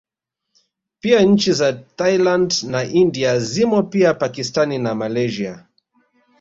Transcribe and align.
Pia 0.99 1.21
nchi 1.21 1.53
za 1.53 1.73
Thailand 1.73 2.53
na 2.67 2.83
India 2.83 3.39
zimo 3.39 3.83
pia 3.83 4.13
Pakistani 4.13 4.77
na 4.79 4.95
Malaysia 4.95 5.67